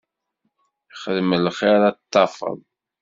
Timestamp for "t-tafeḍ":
1.97-2.59